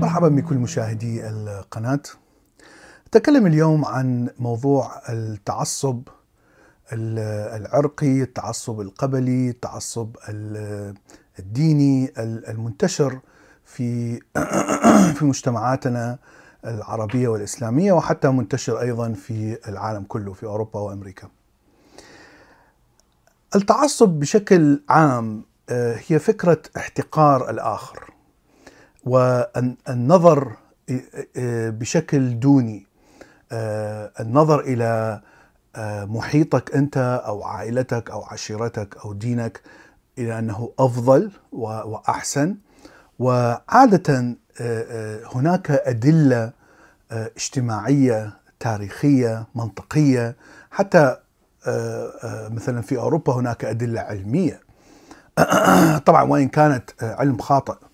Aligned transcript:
مرحبا 0.00 0.28
بكل 0.28 0.58
مشاهدي 0.58 1.28
القناة. 1.28 2.02
أتكلم 3.06 3.46
اليوم 3.46 3.84
عن 3.84 4.28
موضوع 4.38 5.02
التعصب 5.08 6.02
العرقي 6.92 8.22
التعصب 8.22 8.80
القبلي 8.80 9.50
التعصب 9.50 10.16
الديني 11.38 12.12
المنتشر 12.48 13.18
في 13.64 14.20
في 15.16 15.24
مجتمعاتنا 15.24 16.18
العربية 16.64 17.28
والإسلامية 17.28 17.92
وحتى 17.92 18.28
منتشر 18.28 18.80
أيضا 18.80 19.12
في 19.12 19.58
العالم 19.68 20.04
كله 20.04 20.32
في 20.32 20.46
أوروبا 20.46 20.80
وأمريكا. 20.80 21.28
التعصب 23.56 24.08
بشكل 24.08 24.82
عام 24.88 25.44
آه، 25.70 26.00
هي 26.08 26.18
فكرة 26.18 26.62
احتقار 26.76 27.50
الآخر. 27.50 28.17
والنظر 29.08 30.52
بشكل 31.78 32.40
دوني 32.40 32.88
آه، 33.52 34.12
النظر 34.20 34.60
إلى 34.60 35.20
آه، 35.76 36.04
محيطك 36.04 36.74
أنت 36.74 37.22
أو 37.26 37.44
عائلتك 37.44 38.10
أو 38.10 38.22
عشيرتك 38.22 38.96
أو 39.04 39.12
دينك 39.12 39.60
إلى 40.18 40.38
أنه 40.38 40.72
أفضل 40.78 41.30
وأحسن. 41.52 42.56
وعادة 43.18 44.36
آه، 44.60 45.20
هناك 45.34 45.70
أدلة 45.70 46.52
اجتماعية 47.10 48.32
تاريخية 48.60 49.46
منطقية 49.54 50.36
حتى 50.70 51.16
مثلا 52.50 52.80
في 52.82 52.96
أوروبا 52.96 53.32
هناك 53.32 53.64
أدلة 53.64 54.00
علمية. 54.00 54.60
طبعا 56.06 56.22
وإن 56.22 56.48
كانت 56.48 56.90
علم 57.02 57.38
خاطئ. 57.38 57.87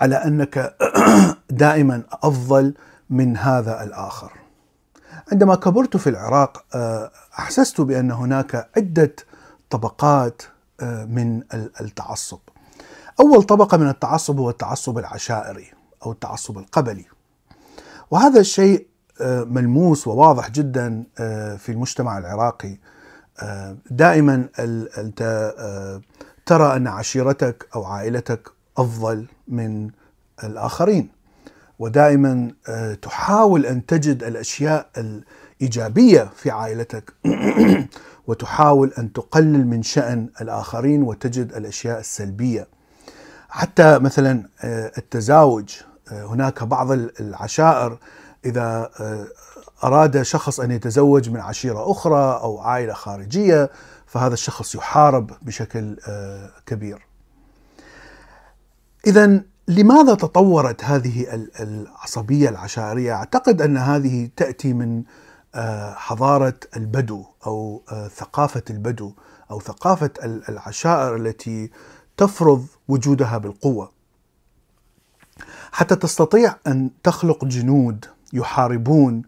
على 0.00 0.16
أنك 0.16 0.76
دائما 1.50 2.02
أفضل 2.12 2.74
من 3.10 3.36
هذا 3.36 3.82
الآخر. 3.82 4.32
عندما 5.32 5.54
كبرت 5.54 5.96
في 5.96 6.10
العراق 6.10 6.64
آه، 6.74 7.10
أحسست 7.38 7.80
بأن 7.80 8.10
هناك 8.10 8.70
عدة 8.76 9.16
طبقات 9.70 10.42
آه، 10.80 11.04
من 11.04 11.42
التعصب. 11.80 12.38
أول 13.20 13.42
طبقة 13.42 13.76
من 13.76 13.88
التعصب 13.88 14.38
هو 14.38 14.50
التعصب 14.50 14.98
العشائري 14.98 15.66
أو 16.06 16.12
التعصب 16.12 16.58
القبلي. 16.58 17.04
وهذا 18.10 18.40
الشيء 18.40 18.86
آه، 19.20 19.44
ملموس 19.44 20.06
وواضح 20.06 20.50
جدا 20.50 21.04
في 21.58 21.68
المجتمع 21.68 22.18
العراقي. 22.18 22.78
دائما 23.90 24.48
انت 24.98 25.52
ترى 26.46 26.76
أن 26.76 26.86
عشيرتك 26.86 27.68
أو 27.74 27.84
عائلتك 27.84 28.50
أفضل 28.80 29.26
من 29.48 29.90
الآخرين. 30.44 31.08
ودائما 31.78 32.52
آه، 32.68 32.94
تحاول 32.94 33.66
أن 33.66 33.86
تجد 33.86 34.22
الأشياء 34.22 34.90
الإيجابية 34.96 36.30
في 36.36 36.50
عائلتك 36.50 37.12
وتحاول 38.26 38.92
أن 38.98 39.12
تقلل 39.12 39.66
من 39.66 39.82
شأن 39.82 40.28
الآخرين 40.40 41.02
وتجد 41.02 41.52
الأشياء 41.52 42.00
السلبية. 42.00 42.68
حتى 43.48 43.98
مثلا 43.98 44.48
آه، 44.64 44.92
التزاوج. 44.98 45.74
آه، 46.12 46.24
هناك 46.24 46.64
بعض 46.64 46.92
العشائر 46.92 47.98
إذا 48.44 48.90
أراد 49.84 50.22
شخص 50.22 50.60
أن 50.60 50.70
يتزوج 50.70 51.30
من 51.30 51.40
عشيرة 51.40 51.90
أخرى 51.90 52.40
أو 52.42 52.58
عائلة 52.60 52.92
خارجية 52.92 53.70
فهذا 54.06 54.34
الشخص 54.34 54.74
يحارب 54.74 55.30
بشكل 55.42 55.96
كبير. 56.66 57.09
اذا 59.06 59.42
لماذا 59.68 60.14
تطورت 60.14 60.84
هذه 60.84 61.26
العصبية 61.60 62.48
العشائرية؟ 62.48 63.12
أعتقد 63.12 63.62
أن 63.62 63.76
هذه 63.76 64.30
تأتي 64.36 64.72
من 64.72 65.02
آه، 65.54 65.94
حضارة 65.94 66.54
البدو 66.76 67.24
أو 67.46 67.82
آه، 67.92 68.08
ثقافة 68.08 68.62
البدو 68.70 69.12
أو 69.50 69.60
ثقافة 69.60 70.10
العشائر 70.24 71.16
التي 71.16 71.70
تفرض 72.16 72.66
وجودها 72.88 73.38
بالقوة. 73.38 73.90
حتى 75.72 75.96
تستطيع 75.96 76.54
أن 76.66 76.90
تخلق 77.02 77.44
جنود 77.44 78.04
يحاربون 78.32 79.22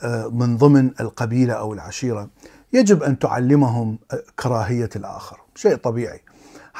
آه، 0.00 0.28
من 0.28 0.56
ضمن 0.56 0.90
القبيلة 1.00 1.54
أو 1.54 1.72
العشيرة، 1.72 2.28
يجب 2.72 3.02
أن 3.02 3.18
تعلمهم 3.18 3.98
كراهية 4.38 4.90
الآخر، 4.96 5.40
شيء 5.54 5.76
طبيعي. 5.76 6.20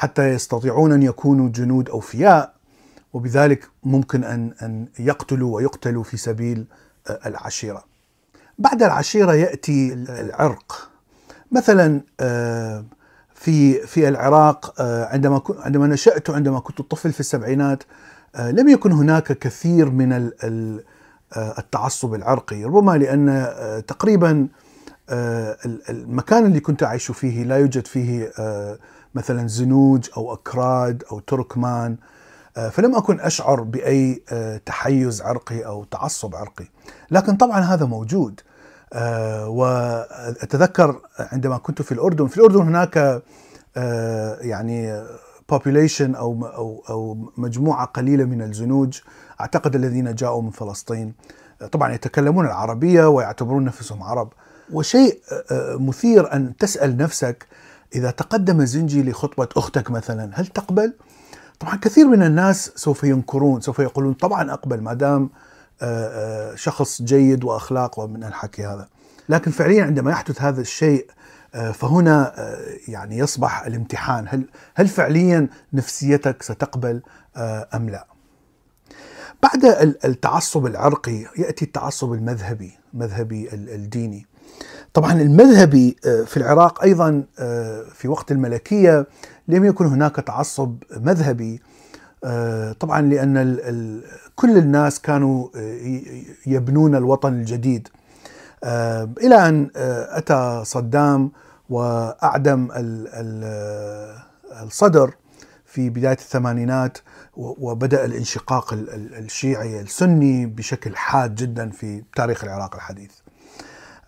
حتى 0.01 0.29
يستطيعون 0.29 0.91
أن 0.91 1.03
يكونوا 1.03 1.49
جنود 1.49 1.89
أوفياء 1.89 2.53
وبذلك 3.13 3.67
ممكن 3.83 4.23
أن 4.23 4.53
أن 4.61 4.87
يقتلوا 4.99 5.55
ويقتلوا 5.55 6.03
في 6.03 6.17
سبيل 6.17 6.65
آه، 7.09 7.19
العشيرة. 7.25 7.83
بعد 8.59 8.83
العشيرة 8.83 9.33
يأتي 9.33 9.93
العرق. 9.93 10.89
مثلا 11.51 12.01
آه، 12.19 12.85
في 13.35 13.87
في 13.87 14.07
العراق 14.07 14.81
آه، 14.81 15.05
عندما 15.05 15.41
عندما 15.59 15.87
نشأت 15.87 16.29
عندما 16.29 16.59
كنت 16.59 16.81
طفل 16.81 17.13
في 17.13 17.19
السبعينات 17.19 17.83
لم 18.39 18.69
يكن 18.69 18.91
هناك 18.91 19.37
كثير 19.39 19.89
من 19.89 20.31
التعصب 21.37 22.13
العرقي 22.13 22.63
ربما 22.63 22.97
لأن 22.97 23.47
تقريبا 23.87 24.47
المكان 25.89 26.45
اللي 26.45 26.59
كنت 26.59 26.83
أعيش 26.83 27.11
فيه 27.11 27.43
لا 27.43 27.57
يوجد 27.57 27.87
فيه 27.87 28.31
مثلا 29.15 29.47
زنوج 29.47 30.09
أو 30.17 30.33
أكراد 30.33 31.03
أو 31.11 31.19
تركمان 31.19 31.97
آه، 32.57 32.69
فلم 32.69 32.95
أكن 32.95 33.19
أشعر 33.19 33.61
بأي 33.61 34.23
آه، 34.31 34.57
تحيز 34.57 35.21
عرقي 35.21 35.65
أو 35.65 35.83
تعصب 35.83 36.35
عرقي. 36.35 36.65
لكن 37.11 37.35
طبعا 37.35 37.59
هذا 37.59 37.85
موجود. 37.85 38.41
آه، 38.93 39.49
وأتذكر 39.49 41.01
عندما 41.19 41.57
كنت 41.57 41.81
في 41.81 41.91
الأردن 41.91 42.27
في 42.27 42.37
الأردن 42.37 42.61
هناك 42.61 43.23
يعني 44.41 45.03
population 45.53 46.15
أو 46.15 46.45
أو 46.45 46.83
أو 46.89 47.17
مجموعة 47.37 47.85
قليلة 47.85 48.25
من 48.25 48.41
الزنوج 48.41 48.99
أعتقد 49.41 49.75
الذين 49.75 50.15
جاءوا 50.15 50.41
من 50.41 50.49
فلسطين. 50.49 51.13
طبعا 51.71 51.93
يتكلمون 51.93 52.45
العربية 52.45 53.05
ويعتبرون 53.09 53.65
نفسهم 53.65 54.03
عرب. 54.03 54.33
وشيء 54.73 55.21
مثير 55.79 56.33
أن 56.33 56.57
تسأل 56.57 56.97
نفسك 56.97 57.47
إذا 57.95 58.11
تقدم 58.11 58.65
زنجي 58.65 59.03
لخطبة 59.03 59.47
أختك 59.57 59.91
مثلا 59.91 60.31
هل 60.33 60.47
تقبل؟ 60.47 60.93
طبعا 61.59 61.75
كثير 61.75 62.07
من 62.07 62.23
الناس 62.23 62.71
سوف 62.75 63.03
ينكرون 63.03 63.61
سوف 63.61 63.79
يقولون 63.79 64.13
طبعا 64.13 64.53
أقبل 64.53 64.81
ما 64.81 64.93
دام 64.93 65.29
آه، 65.81 66.51
آه، 66.51 66.55
شخص 66.55 67.01
جيد 67.01 67.43
وأخلاق 67.43 67.99
ومن 67.99 68.23
الحكي 68.23 68.65
هذا 68.65 68.87
لكن 69.29 69.51
فعليا 69.51 69.83
عندما 69.83 70.11
يحدث 70.11 70.41
هذا 70.41 70.61
الشيء 70.61 71.07
آه، 71.55 71.71
فهنا 71.71 72.33
يعني 72.87 73.17
يصبح 73.17 73.65
الامتحان 73.65 74.25
هل 74.27 74.45
هل 74.75 74.87
فعليا 74.87 75.47
نفسيتك 75.73 76.43
ستقبل 76.43 77.01
أم 77.75 77.89
لا؟ 77.89 78.07
بعد 79.43 79.65
التعصب 80.05 80.65
العرقي 80.65 81.25
يأتي 81.37 81.65
التعصب 81.65 82.13
المذهبي، 82.13 82.71
المذهبي 82.93 83.49
الديني. 83.53 84.25
طبعا 84.93 85.13
المذهبي 85.21 85.95
في 86.25 86.37
العراق 86.37 86.83
أيضا 86.83 87.23
في 87.93 88.07
وقت 88.07 88.31
الملكية 88.31 89.07
لم 89.47 89.65
يكن 89.65 89.85
هناك 89.85 90.15
تعصب 90.15 90.75
مذهبي 90.97 91.61
آه، 92.23 92.71
طبعا 92.71 93.01
لأن 93.01 94.01
كل 94.35 94.57
الناس 94.57 94.99
كانوا 94.99 95.47
آه، 95.55 96.01
يبنون 96.45 96.95
الوطن 96.95 97.33
الجديد 97.33 97.87
آه، 98.63 99.09
إلى 99.17 99.49
أن 99.49 99.69
أتى 99.75 100.61
صدام 100.65 101.31
وأعدم 101.69 102.67
الصدر 104.63 105.13
في 105.65 105.89
بداية 105.89 106.13
الثمانينات 106.13 106.97
وبدأ 107.37 108.05
الانشقاق 108.05 108.73
الشيعي 108.73 109.81
السني 109.81 110.45
بشكل 110.45 110.95
حاد 110.95 111.35
جدا 111.35 111.69
في 111.69 112.03
تاريخ 112.15 112.43
العراق 112.43 112.75
الحديث. 112.75 113.11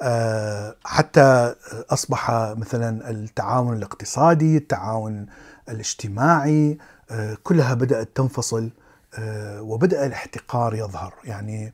آه، 0.06 0.76
حتى 0.86 1.56
أصبح 1.90 2.32
مثلا 2.32 3.10
التعاون 3.10 3.78
الاقتصادي، 3.78 4.58
التعاون 4.58 5.26
الاجتماعي 5.70 6.78
آه، 7.12 7.38
كلها 7.44 7.74
بدأت 7.74 8.10
تنفصل 8.16 8.70
آه، 9.20 9.62
وبدأ 9.62 10.06
الاحتقار 10.06 10.76
يظهر، 10.76 11.14
يعني 11.24 11.74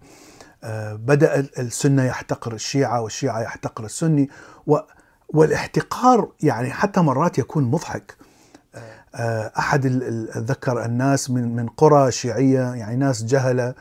بدأ 0.94 1.40
السنة 1.40 2.04
يحتقر 2.04 2.54
الشيعة 2.54 3.02
والشيعة 3.02 3.42
يحتقر 3.42 3.86
السني 3.86 4.30
والاحتقار 5.30 6.32
يعني 6.44 6.72
حتى 6.72 7.02
مرات 7.02 7.40
يكون 7.40 7.64
مضحك. 7.64 8.16
أحد 9.60 9.86
اتذكر 10.36 10.86
الناس 10.86 11.30
من 11.30 11.56
من 11.56 11.68
قرى 11.68 12.12
شيعية 12.12 12.74
يعني 12.74 12.96
ناس 12.96 13.24
جهلة 13.24 13.74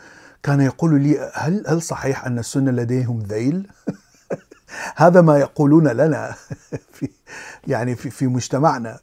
كان 0.43 0.61
يقول 0.61 1.01
لي 1.01 1.31
هل 1.35 1.65
هل 1.67 1.83
صحيح 1.83 2.27
أن 2.27 2.39
السنة 2.39 2.71
لديهم 2.71 3.19
ذيل؟ 3.19 3.67
هذا 4.97 5.21
ما 5.21 5.39
يقولون 5.39 5.89
لنا 5.89 6.35
في 6.93 7.09
يعني 7.67 7.97
في, 7.97 8.11
في 8.11 8.27
مجتمعنا 8.27 8.99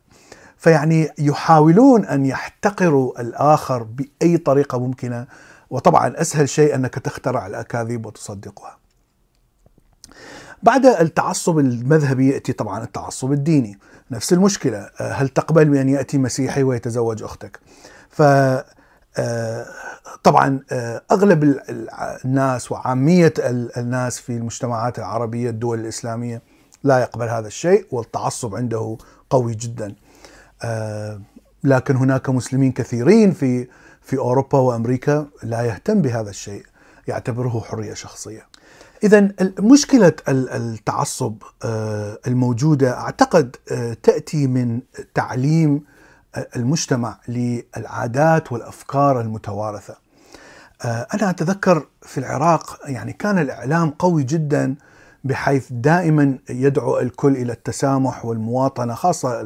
فيعني 0.57 1.09
يحاولون 1.17 2.05
أن 2.05 2.25
يحتقروا 2.25 3.21
الآخر 3.21 3.83
بأي 3.83 4.37
طريقة 4.37 4.79
ممكنة 4.79 5.27
وطبعا 5.69 6.21
أسهل 6.21 6.49
شيء 6.49 6.75
أنك 6.75 6.93
تخترع 6.93 7.47
الأكاذيب 7.47 8.05
وتصدقها. 8.05 8.77
بعد 10.63 10.85
التعصب 10.85 11.59
المذهبي 11.59 12.29
يأتي 12.29 12.53
طبعا 12.53 12.83
التعصب 12.83 13.31
الديني، 13.31 13.79
نفس 14.11 14.33
المشكلة، 14.33 14.89
هل 14.97 15.29
تقبل 15.29 15.65
بأن 15.65 15.89
يأتي 15.89 16.17
مسيحي 16.17 16.63
ويتزوج 16.63 17.23
أختك؟ 17.23 17.59
ف 18.09 18.21
طبعا 20.23 20.59
أغلب 21.11 21.59
الناس 22.25 22.71
وعامية 22.71 23.33
الناس 23.77 24.19
في 24.19 24.29
المجتمعات 24.29 24.99
العربية 24.99 25.49
الدول 25.49 25.79
الإسلامية 25.79 26.41
لا 26.83 26.99
يقبل 26.99 27.29
هذا 27.29 27.47
الشيء 27.47 27.85
والتعصب 27.91 28.55
عنده 28.55 28.97
قوي 29.29 29.55
جدا. 29.55 29.95
لكن 31.63 31.95
هناك 31.95 32.29
مسلمين 32.29 32.71
كثيرين 32.71 33.31
في 33.31 33.67
في 34.01 34.17
أوروبا 34.17 34.59
وأمريكا 34.59 35.27
لا 35.43 35.61
يهتم 35.61 36.01
بهذا 36.01 36.29
الشيء 36.29 36.65
يعتبره 37.07 37.59
حرية 37.59 37.93
شخصية. 37.93 38.47
اذا 39.03 39.29
مشكلة 39.59 40.13
التعصب 40.29 41.35
الموجودة 42.27 42.99
أعتقد 42.99 43.55
تأتي 44.03 44.47
من 44.47 44.81
تعليم 45.13 45.83
المجتمع 46.55 47.17
للعادات 47.27 48.51
والأفكار 48.51 49.21
المتوارثة. 49.21 49.95
أنا 50.85 51.29
أتذكر 51.29 51.87
في 52.01 52.17
العراق 52.17 52.79
يعني 52.85 53.13
كان 53.13 53.39
الإعلام 53.39 53.89
قوي 53.89 54.23
جدا 54.23 54.75
بحيث 55.23 55.67
دائما 55.71 56.37
يدعو 56.49 56.99
الكل 56.99 57.35
إلى 57.35 57.53
التسامح 57.53 58.25
والمواطنة 58.25 58.93
خاصة 58.93 59.41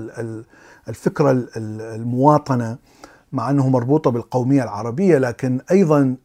الفكرة 0.88 1.48
المواطنة 1.58 2.78
مع 3.32 3.50
أنه 3.50 3.70
مربوطة 3.70 4.12
بالقومية 4.12 4.64
العربية 4.64 5.18
لكن 5.18 5.60
أيضا 5.72 6.16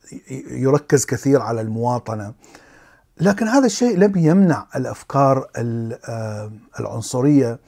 يركز 0.51 1.05
كثير 1.07 1.41
على 1.41 1.61
المواطنة 1.61 2.33
لكن 3.21 3.49
هذا 3.49 3.67
الشيء 3.67 3.99
لم 3.99 4.13
يمنع 4.17 4.67
الأفكار 4.77 5.49
العنصرية 6.81 7.59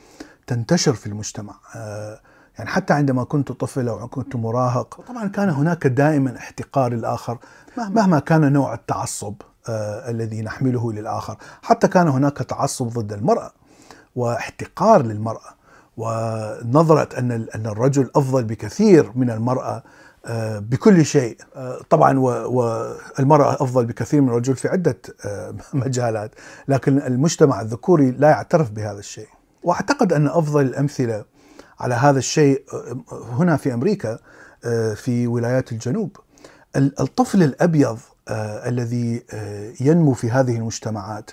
تنتشر 0.46 0.92
في 0.94 1.06
المجتمع 1.06 1.54
يعني 2.58 2.70
حتى 2.70 2.92
عندما 2.94 3.24
كنت 3.24 3.52
طفل 3.52 3.88
أو 3.88 4.08
كنت 4.08 4.36
مراهق 4.36 5.00
طبعا 5.08 5.28
كان 5.28 5.50
هناك 5.50 5.86
دائما 5.86 6.36
احتقار 6.36 6.92
للآخر 6.92 7.38
مهما 7.76 8.18
كان 8.18 8.52
نوع 8.52 8.74
التعصب 8.74 9.34
الذي 10.08 10.42
نحمله 10.42 10.92
للآخر. 10.92 11.36
حتى 11.62 11.88
كان 11.88 12.08
هناك 12.08 12.38
تعصب 12.38 12.88
ضد 12.88 13.12
المرأة 13.12 13.52
واحتقار 14.16 15.02
للمرأة 15.02 15.56
ونظرة 15.96 17.18
أن 17.18 17.30
أن 17.54 17.66
الرجل 17.66 18.10
أفضل 18.16 18.44
بكثير 18.44 19.12
من 19.14 19.30
المرأة 19.30 19.82
بكل 20.58 21.04
شيء. 21.04 21.36
طبعا 21.90 22.18
والمرأة 22.18 23.54
أفضل 23.54 23.86
بكثير 23.86 24.20
من 24.20 24.28
الرجل 24.28 24.56
في 24.56 24.68
عدة 24.68 24.98
مجالات 25.74 26.34
لكن 26.68 26.98
المجتمع 26.98 27.60
الذكوري 27.60 28.10
لا 28.10 28.28
يعترف 28.28 28.70
بهذا 28.70 28.98
الشيء. 28.98 29.28
وأعتقد 29.62 30.12
أن 30.12 30.26
أفضل 30.26 30.60
الأمثلة 30.60 31.24
على 31.80 31.94
هذا 31.94 32.18
الشيء 32.18 32.62
هنا 33.12 33.56
في 33.56 33.74
أمريكا 33.74 34.18
في 34.94 35.26
ولايات 35.26 35.72
الجنوب 35.72 36.16
الطفل 36.76 37.42
الأبيض 37.42 37.98
الذي 38.66 39.22
ينمو 39.80 40.12
في 40.12 40.30
هذه 40.30 40.56
المجتمعات 40.56 41.30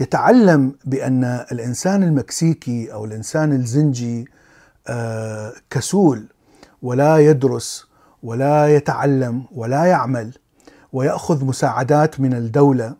يتعلم 0.00 0.74
بأن 0.84 1.24
الإنسان 1.52 2.02
المكسيكي 2.02 2.92
أو 2.92 3.04
الإنسان 3.04 3.52
الزنجي 3.52 4.28
كسول 5.70 6.26
ولا 6.82 7.18
يدرس 7.18 7.86
ولا 8.22 8.74
يتعلم 8.76 9.44
ولا 9.52 9.84
يعمل 9.84 10.32
ويأخذ 10.92 11.44
مساعدات 11.44 12.20
من 12.20 12.34
الدولة 12.34 12.94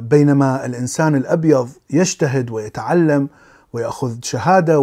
بينما 0.00 0.66
الإنسان 0.66 1.14
الأبيض 1.16 1.68
يجتهد 1.90 2.50
ويتعلم 2.50 3.28
ويأخذ 3.76 4.16
شهادة 4.22 4.80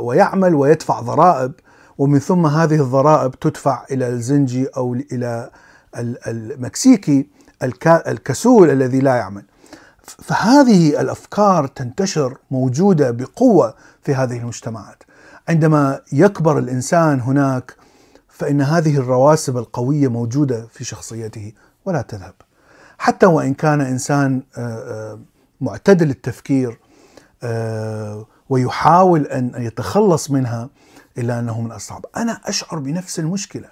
ويعمل 0.00 0.54
ويدفع 0.54 1.00
ضرائب 1.00 1.52
ومن 1.98 2.18
ثم 2.18 2.46
هذه 2.46 2.80
الضرائب 2.80 3.40
تدفع 3.40 3.84
إلى 3.90 4.08
الزنجي 4.08 4.66
أو 4.66 4.94
إلى 4.94 5.50
المكسيكي 6.26 7.26
الكسول 7.86 8.70
الذي 8.70 9.00
لا 9.00 9.14
يعمل. 9.16 9.44
فهذه 10.02 11.00
الأفكار 11.00 11.66
تنتشر 11.66 12.38
موجودة 12.50 13.10
بقوة 13.10 13.74
في 14.02 14.14
هذه 14.14 14.38
المجتمعات. 14.38 15.02
عندما 15.48 16.00
يكبر 16.12 16.58
الإنسان 16.58 17.20
هناك 17.20 17.76
فإن 18.28 18.60
هذه 18.60 18.96
الرواسب 18.96 19.56
القوية 19.56 20.08
موجودة 20.08 20.66
في 20.70 20.84
شخصيته 20.84 21.52
ولا 21.84 22.02
تذهب. 22.02 22.34
حتى 22.98 23.26
وإن 23.26 23.54
كان 23.54 23.80
إنسان 23.80 24.42
معتدل 25.60 26.10
التفكير 26.10 26.78
ويحاول 28.48 29.26
أن 29.26 29.62
يتخلص 29.62 30.30
منها 30.30 30.70
إلا 31.18 31.38
أنه 31.38 31.60
من 31.60 31.72
الصعب 31.72 32.06
أنا 32.16 32.40
أشعر 32.44 32.78
بنفس 32.78 33.18
المشكلة. 33.18 33.68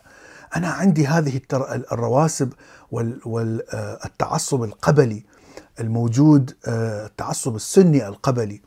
أنا 0.56 0.68
عندي 0.68 1.06
هذه 1.06 1.40
الرواسب 1.92 2.52
والتعصب 3.24 4.62
القبلي 4.62 5.24
الموجود 5.80 6.54
التعصب 6.68 7.56
السني 7.56 8.08
القبلي 8.08 8.62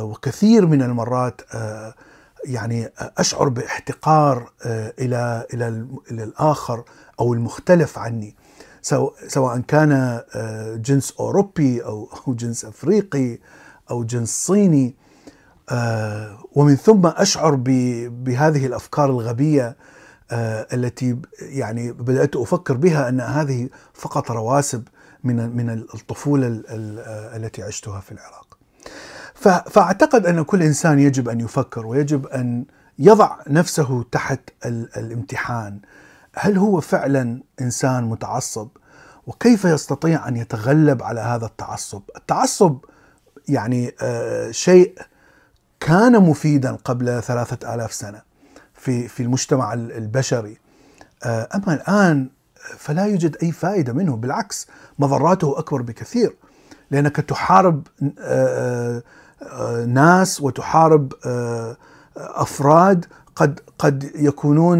وكثير 0.00 0.66
من 0.66 0.82
المرات 0.82 1.40
يعني 2.44 2.92
أشعر 2.98 3.48
باحتقار 3.48 4.52
إلى 4.66 5.46
إلى 5.54 5.86
إلى 6.10 6.24
الآخر 6.24 6.84
أو 7.20 7.34
المختلف 7.34 7.98
عني. 7.98 8.36
سواء 9.28 9.60
كان 9.60 10.20
جنس 10.84 11.14
أوروبي 11.20 11.84
أو 11.84 12.08
جنس 12.40 12.64
أفريقي 12.64 13.38
أو 13.90 14.04
جنس 14.04 14.46
صيني 14.46 14.94
ومن 16.52 16.76
ثم 16.76 17.06
أشعر 17.06 17.54
بهذه 18.08 18.66
الأفكار 18.66 19.10
الغبية 19.10 19.76
التي 20.72 21.18
يعني 21.40 21.92
بدأت 21.92 22.36
أفكر 22.36 22.74
بها 22.76 23.08
أن 23.08 23.20
هذه 23.20 23.68
فقط 23.94 24.30
رواسب 24.30 24.88
من 25.24 25.56
من 25.56 25.70
الطفولة 25.70 26.62
التي 27.36 27.62
عشتها 27.62 28.00
في 28.00 28.12
العراق. 28.12 28.58
فأعتقد 29.70 30.26
أن 30.26 30.42
كل 30.42 30.62
إنسان 30.62 30.98
يجب 30.98 31.28
أن 31.28 31.40
يفكر 31.40 31.86
ويجب 31.86 32.26
أن 32.26 32.64
يضع 32.98 33.36
نفسه 33.48 34.04
تحت 34.12 34.40
الامتحان 34.96 35.80
هل 36.36 36.58
هو 36.58 36.80
فعلا 36.80 37.42
إنسان 37.60 38.04
متعصب 38.04 38.68
وكيف 39.26 39.64
يستطيع 39.64 40.28
أن 40.28 40.36
يتغلب 40.36 41.02
على 41.02 41.20
هذا 41.20 41.46
التعصب؟ 41.46 42.02
التعصب 42.16 42.78
يعني 43.48 43.94
شيء 44.50 44.98
كان 45.80 46.22
مفيدا 46.22 46.78
قبل 46.84 47.22
ثلاثة 47.22 47.74
آلاف 47.74 47.92
سنة 47.92 48.22
في 48.74 49.08
في 49.08 49.22
المجتمع 49.22 49.72
البشري. 49.74 50.58
أما 51.26 51.74
الآن 51.74 52.28
فلا 52.76 53.06
يوجد 53.06 53.36
أي 53.42 53.52
فائدة 53.52 53.92
منه 53.92 54.16
بالعكس 54.16 54.66
مضراته 54.98 55.58
أكبر 55.58 55.82
بكثير 55.82 56.36
لأنك 56.90 57.16
تحارب 57.16 57.86
ناس 59.86 60.40
وتحارب 60.40 61.12
أفراد 62.16 63.06
قد 63.36 63.60
قد 63.78 64.10
يكونون 64.14 64.78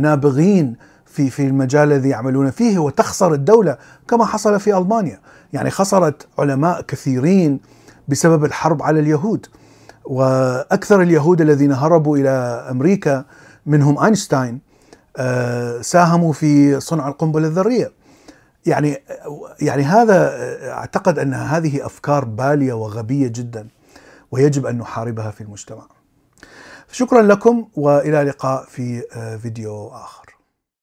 نابغين 0.00 0.76
في 1.12 1.30
في 1.30 1.46
المجال 1.46 1.92
الذي 1.92 2.08
يعملون 2.08 2.50
فيه 2.50 2.78
وتخسر 2.78 3.34
الدولة 3.34 3.78
كما 4.08 4.24
حصل 4.24 4.60
في 4.60 4.76
ألمانيا 4.78 5.20
يعني 5.52 5.70
خسرت 5.70 6.26
علماء 6.38 6.80
كثيرين 6.80 7.60
بسبب 8.08 8.44
الحرب 8.44 8.82
على 8.82 9.00
اليهود 9.00 9.46
وأكثر 10.04 11.02
اليهود 11.02 11.40
الذين 11.40 11.72
هربوا 11.72 12.16
إلى 12.16 12.28
أمريكا 12.70 13.24
منهم 13.66 13.98
أينشتاين 13.98 14.60
ساهموا 15.80 16.32
في 16.32 16.80
صنع 16.80 17.08
القنبلة 17.08 17.46
الذرية. 17.48 17.92
يعني 18.66 19.02
يعني 19.60 19.82
هذا 19.82 20.30
أعتقد 20.70 21.18
أن 21.18 21.34
هذه 21.34 21.86
أفكار 21.86 22.24
بالية 22.24 22.72
وغبية 22.72 23.28
جدا 23.28 23.68
ويجب 24.30 24.66
أن 24.66 24.78
نحاربها 24.78 25.30
في 25.30 25.40
المجتمع. 25.40 25.82
شكرا 26.92 27.22
لكم 27.22 27.68
وإلى 27.76 28.22
اللقاء 28.22 28.64
في 28.64 29.02
فيديو 29.42 29.88
آخر. 29.88 30.21